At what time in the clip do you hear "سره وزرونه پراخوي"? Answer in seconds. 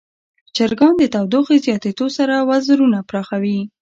2.17-3.59